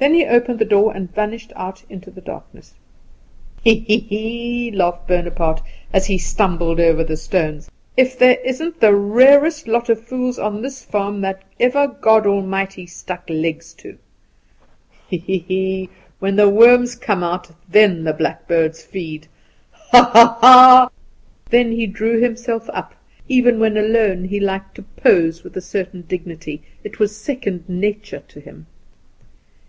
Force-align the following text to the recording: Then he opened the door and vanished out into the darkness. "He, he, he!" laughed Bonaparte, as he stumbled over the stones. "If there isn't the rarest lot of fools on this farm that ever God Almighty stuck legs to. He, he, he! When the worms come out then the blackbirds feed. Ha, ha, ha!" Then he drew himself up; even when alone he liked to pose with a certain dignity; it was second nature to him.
Then 0.00 0.14
he 0.14 0.24
opened 0.26 0.60
the 0.60 0.64
door 0.64 0.94
and 0.94 1.12
vanished 1.12 1.52
out 1.56 1.82
into 1.90 2.08
the 2.08 2.20
darkness. 2.20 2.74
"He, 3.64 3.80
he, 3.80 3.98
he!" 3.98 4.70
laughed 4.70 5.08
Bonaparte, 5.08 5.60
as 5.92 6.06
he 6.06 6.18
stumbled 6.18 6.78
over 6.78 7.02
the 7.02 7.16
stones. 7.16 7.68
"If 7.96 8.16
there 8.16 8.38
isn't 8.44 8.78
the 8.78 8.94
rarest 8.94 9.66
lot 9.66 9.88
of 9.88 10.00
fools 10.00 10.38
on 10.38 10.62
this 10.62 10.84
farm 10.84 11.20
that 11.22 11.42
ever 11.58 11.88
God 11.88 12.28
Almighty 12.28 12.86
stuck 12.86 13.24
legs 13.28 13.74
to. 13.74 13.98
He, 15.08 15.16
he, 15.16 15.38
he! 15.38 15.88
When 16.20 16.36
the 16.36 16.48
worms 16.48 16.94
come 16.94 17.24
out 17.24 17.50
then 17.68 18.04
the 18.04 18.12
blackbirds 18.12 18.84
feed. 18.84 19.26
Ha, 19.72 20.10
ha, 20.12 20.38
ha!" 20.40 20.90
Then 21.50 21.72
he 21.72 21.88
drew 21.88 22.20
himself 22.22 22.70
up; 22.72 22.94
even 23.28 23.58
when 23.58 23.76
alone 23.76 24.26
he 24.26 24.38
liked 24.38 24.76
to 24.76 24.82
pose 24.82 25.42
with 25.42 25.56
a 25.56 25.60
certain 25.60 26.02
dignity; 26.02 26.62
it 26.84 27.00
was 27.00 27.16
second 27.16 27.68
nature 27.68 28.22
to 28.28 28.38
him. 28.38 28.66